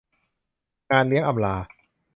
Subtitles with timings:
[0.91, 1.55] งานเลี้ยงอำลา